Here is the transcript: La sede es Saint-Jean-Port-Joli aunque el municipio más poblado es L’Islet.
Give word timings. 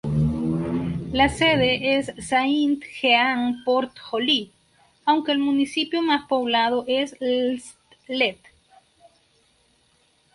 La 1.11 1.29
sede 1.29 1.95
es 1.99 2.11
Saint-Jean-Port-Joli 2.17 4.51
aunque 5.05 5.31
el 5.31 5.37
municipio 5.37 6.01
más 6.01 6.27
poblado 6.27 6.85
es 6.87 7.15
L’Islet. 7.19 8.39